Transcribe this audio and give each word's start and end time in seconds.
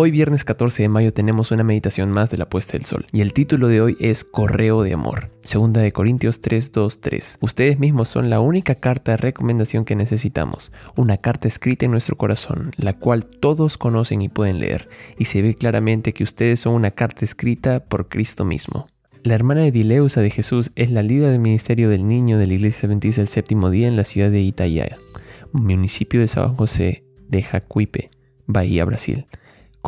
Hoy 0.00 0.12
viernes 0.12 0.44
14 0.44 0.84
de 0.84 0.88
mayo 0.88 1.12
tenemos 1.12 1.50
una 1.50 1.64
meditación 1.64 2.12
más 2.12 2.30
de 2.30 2.38
la 2.38 2.48
puesta 2.48 2.74
del 2.74 2.84
sol 2.84 3.04
y 3.10 3.20
el 3.20 3.32
título 3.32 3.66
de 3.66 3.80
hoy 3.80 3.96
es 3.98 4.22
Correo 4.22 4.84
de 4.84 4.92
Amor. 4.92 5.32
Segunda 5.42 5.80
de 5.80 5.90
Corintios 5.90 6.40
3:23. 6.40 7.38
Ustedes 7.40 7.80
mismos 7.80 8.08
son 8.08 8.30
la 8.30 8.38
única 8.38 8.76
carta 8.76 9.10
de 9.10 9.16
recomendación 9.16 9.84
que 9.84 9.96
necesitamos, 9.96 10.70
una 10.94 11.16
carta 11.16 11.48
escrita 11.48 11.84
en 11.84 11.90
nuestro 11.90 12.16
corazón, 12.16 12.70
la 12.76 12.92
cual 12.92 13.26
todos 13.26 13.76
conocen 13.76 14.22
y 14.22 14.28
pueden 14.28 14.60
leer, 14.60 14.88
y 15.18 15.24
se 15.24 15.42
ve 15.42 15.56
claramente 15.56 16.12
que 16.12 16.22
ustedes 16.22 16.60
son 16.60 16.74
una 16.74 16.92
carta 16.92 17.24
escrita 17.24 17.80
por 17.80 18.08
Cristo 18.08 18.44
mismo. 18.44 18.86
La 19.24 19.34
hermana 19.34 19.62
de 19.62 19.72
de 19.72 20.30
Jesús 20.30 20.70
es 20.76 20.92
la 20.92 21.02
líder 21.02 21.32
del 21.32 21.40
ministerio 21.40 21.88
del 21.88 22.06
niño 22.06 22.38
de 22.38 22.46
la 22.46 22.54
iglesia 22.54 22.86
adventista 22.86 23.20
del 23.20 23.26
séptimo 23.26 23.68
día 23.68 23.88
en 23.88 23.96
la 23.96 24.04
ciudad 24.04 24.30
de 24.30 24.42
Itaiaia, 24.42 24.96
municipio 25.50 26.20
de 26.20 26.28
San 26.28 26.54
José 26.54 27.02
de 27.28 27.42
Jacuipe, 27.42 28.10
Bahía, 28.46 28.84
Brasil. 28.84 29.26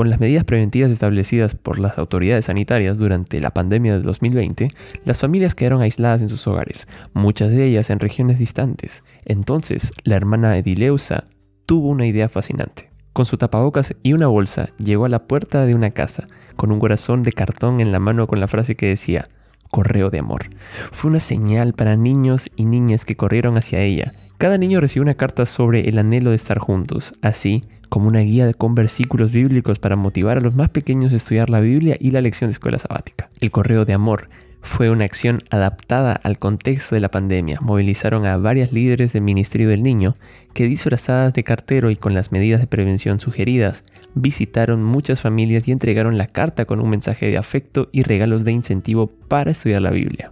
Con 0.01 0.09
las 0.09 0.19
medidas 0.19 0.45
preventivas 0.45 0.91
establecidas 0.91 1.55
por 1.55 1.79
las 1.79 1.99
autoridades 1.99 2.47
sanitarias 2.47 2.97
durante 2.97 3.39
la 3.39 3.51
pandemia 3.51 3.93
del 3.93 4.03
2020, 4.03 4.71
las 5.05 5.19
familias 5.19 5.55
quedaron 5.55 5.83
aisladas 5.83 6.23
en 6.23 6.31
sus 6.31 6.47
hogares, 6.47 6.89
muchas 7.13 7.51
de 7.51 7.67
ellas 7.67 7.91
en 7.91 7.99
regiones 7.99 8.39
distantes. 8.39 9.05
Entonces, 9.27 9.93
la 10.05 10.17
hermana 10.17 10.57
Edileusa 10.57 11.25
tuvo 11.67 11.89
una 11.89 12.07
idea 12.07 12.31
fascinante. 12.31 12.91
Con 13.13 13.27
su 13.27 13.37
tapabocas 13.37 13.95
y 14.03 14.15
una 14.15 14.27
bolsa, 14.27 14.71
llegó 14.79 15.05
a 15.05 15.11
la 15.11 15.25
puerta 15.25 15.67
de 15.67 15.75
una 15.75 15.91
casa, 15.91 16.29
con 16.57 16.73
un 16.73 16.81
corazón 16.81 17.23
de 17.23 17.33
cartón 17.33 17.83
en 17.83 17.93
la 17.93 18.01
mano 18.01 18.27
con 18.27 18.41
la 18.41 18.49
frase 18.49 18.77
que 18.77 18.87
decía, 18.87 19.29
correo 19.71 20.09
de 20.09 20.21
amor. 20.21 20.47
Fue 20.93 21.11
una 21.11 21.21
señal 21.21 21.75
para 21.75 21.97
niños 21.97 22.49
y 22.57 22.65
niñas 22.65 23.05
que 23.05 23.17
corrieron 23.17 23.59
hacia 23.59 23.83
ella. 23.83 24.15
Cada 24.39 24.57
niño 24.57 24.81
recibió 24.81 25.03
una 25.03 25.17
carta 25.17 25.45
sobre 25.45 25.91
el 25.91 25.99
anhelo 25.99 26.31
de 26.31 26.37
estar 26.37 26.59
juntos. 26.59 27.13
Así, 27.21 27.61
como 27.91 28.09
una 28.09 28.21
guía 28.21 28.55
con 28.55 28.75
versículos 28.75 29.33
bíblicos 29.33 29.79
para 29.79 29.97
motivar 29.97 30.39
a 30.39 30.41
los 30.41 30.55
más 30.55 30.71
pequeños 30.71 31.13
a 31.13 31.17
estudiar 31.17 31.51
la 31.51 31.61
Biblia 31.61 31.97
y 32.01 32.13
la 32.13 32.23
lección 32.23 32.49
de 32.49 32.53
escuela 32.53 32.79
sabática. 32.79 33.29
El 33.41 33.51
correo 33.51 33.85
de 33.85 33.93
amor 33.93 34.31
fue 34.63 34.91
una 34.91 35.05
acción 35.05 35.43
adaptada 35.51 36.13
al 36.13 36.39
contexto 36.39 36.95
de 36.95 37.01
la 37.01 37.11
pandemia. 37.11 37.59
Movilizaron 37.61 38.27
a 38.27 38.37
varias 38.37 38.73
líderes 38.73 39.13
del 39.13 39.23
Ministerio 39.23 39.69
del 39.69 39.83
Niño 39.83 40.15
que 40.55 40.65
disfrazadas 40.65 41.33
de 41.33 41.45
cartero 41.45 41.91
y 41.91 41.97
con 41.97 42.15
las 42.15 42.33
medidas 42.33 42.61
de 42.61 42.67
prevención 42.67 43.21
sugeridas, 43.21 43.85
visitaron 44.15 44.83
muchas 44.83 45.21
familias 45.21 45.67
y 45.67 45.73
entregaron 45.73 46.19
la 46.19 46.27
carta 46.27 46.65
con 46.67 46.81
un 46.81 46.91
mensaje 46.91 47.27
de 47.27 47.39
afecto 47.39 47.89
y 47.93 48.03
regalos 48.03 48.45
de 48.45 48.53
incentivo 48.53 49.09
para 49.29 49.51
estudiar 49.51 49.83
la 49.83 49.91
Biblia. 49.91 50.31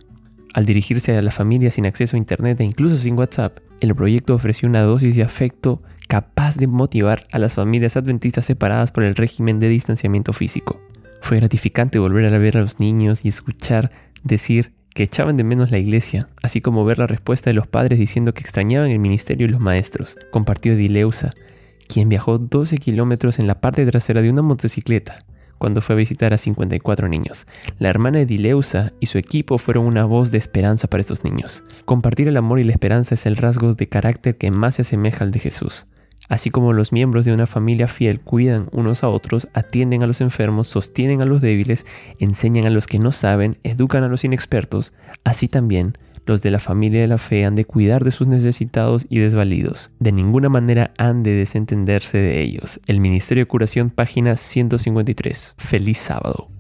Al 0.55 0.65
dirigirse 0.65 1.17
a 1.17 1.23
las 1.23 1.35
familias 1.35 1.75
sin 1.75 1.87
acceso 1.87 2.17
a 2.17 2.19
Internet 2.19 2.61
e 2.61 2.65
incluso 2.65 2.97
sin 2.97 3.17
WhatsApp, 3.19 3.59
el 3.81 3.95
proyecto 3.95 4.35
ofreció 4.35 4.69
una 4.69 4.83
dosis 4.83 5.15
de 5.15 5.23
afecto 5.23 5.83
capaz 6.09 6.57
de 6.57 6.67
motivar 6.67 7.25
a 7.31 7.39
las 7.39 7.53
familias 7.53 7.97
adventistas 7.97 8.47
separadas 8.47 8.91
por 8.91 9.05
el 9.05 9.15
régimen 9.15 9.61
de 9.61 9.69
distanciamiento 9.69 10.33
físico. 10.33 10.81
Fue 11.21 11.37
gratificante 11.37 11.99
volver 11.99 12.35
a 12.35 12.39
ver 12.39 12.57
a 12.57 12.63
los 12.63 12.81
niños 12.81 13.25
y 13.25 13.29
escuchar 13.29 13.91
decir 14.25 14.73
que 14.95 15.03
echaban 15.03 15.37
de 15.37 15.45
menos 15.45 15.71
la 15.71 15.79
iglesia, 15.79 16.29
así 16.43 16.61
como 16.61 16.85
ver 16.85 16.99
la 16.99 17.07
respuesta 17.07 17.51
de 17.51 17.55
los 17.55 17.67
padres 17.67 17.99
diciendo 17.99 18.33
que 18.33 18.41
extrañaban 18.41 18.91
el 18.91 18.99
ministerio 18.99 19.47
y 19.47 19.51
los 19.51 19.61
maestros. 19.61 20.17
Compartió 20.33 20.75
Dileusa, 20.75 21.35
quien 21.89 22.09
viajó 22.09 22.39
12 22.39 22.79
kilómetros 22.79 23.39
en 23.39 23.47
la 23.47 23.61
parte 23.61 23.85
trasera 23.85 24.23
de 24.23 24.31
una 24.31 24.43
motocicleta 24.43 25.19
cuando 25.59 25.83
fue 25.83 25.95
a 25.95 25.99
visitar 25.99 26.33
a 26.33 26.39
54 26.39 27.09
niños. 27.09 27.47
La 27.79 27.91
hermana 27.91 28.19
de 28.19 28.27
Dileusa 28.27 28.93
y 29.01 29.07
su 29.07 29.19
equipo 29.19 29.59
fueron 29.59 29.85
una 29.85 30.05
voz 30.05 30.31
de 30.31 30.39
esperanza 30.39 30.89
para 30.89 31.01
estos 31.01 31.25
niños. 31.25 31.65
Compartir 31.85 32.29
el 32.29 32.37
amor 32.37 32.61
y 32.61 32.65
la 32.65 32.73
esperanza 32.73 33.15
es 33.15 33.27
el 33.27 33.37
rasgo 33.37 33.75
de 33.75 33.89
carácter 33.89 34.39
que 34.39 34.51
más 34.51 34.77
se 34.77 34.83
asemeja 34.83 35.25
al 35.25 35.33
de 35.33 35.41
Jesús. 35.41 35.87
Así 36.29 36.51
como 36.51 36.73
los 36.73 36.93
miembros 36.93 37.25
de 37.25 37.33
una 37.33 37.47
familia 37.47 37.89
fiel 37.89 38.21
cuidan 38.21 38.69
unos 38.73 39.03
a 39.03 39.09
otros, 39.09 39.49
atienden 39.55 40.03
a 40.03 40.07
los 40.07 40.21
enfermos, 40.21 40.69
sostienen 40.69 41.23
a 41.23 41.27
los 41.27 41.41
débiles, 41.41 41.87
enseñan 42.19 42.67
a 42.67 42.71
los 42.71 42.87
que 42.87 42.99
no 42.99 43.13
saben, 43.13 43.57
educan 43.65 44.05
a 44.05 44.09
los 44.09 44.25
inexpertos, 44.25 44.93
así 45.25 45.49
también 45.49 45.95
los 46.27 46.43
de 46.43 46.51
la 46.51 46.59
familia 46.59 47.01
de 47.01 47.07
la 47.07 47.17
fe 47.17 47.47
han 47.47 47.55
de 47.55 47.65
cuidar 47.65 48.05
de 48.05 48.11
sus 48.11 48.29
necesitados 48.29 49.07
y 49.09 49.19
desvalidos. 49.19 49.91
De 49.99 50.13
ninguna 50.13 50.51
manera 50.51 50.93
han 50.99 51.23
de 51.23 51.31
desentenderse 51.31 52.19
de 52.19 52.43
ellos. 52.43 52.81
El 52.87 53.01
Ministerio 53.01 53.45
de 53.45 53.49
Curación, 53.49 53.89
página 53.89 54.37
153. 54.37 55.55
Feliz 55.57 55.97
sábado. 55.97 56.58